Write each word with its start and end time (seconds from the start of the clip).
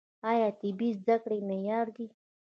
آیا 0.31 0.47
طبي 0.59 0.89
زده 0.99 1.15
کړې 1.23 1.39
معیاري 1.49 1.91
دي؟ 1.97 2.07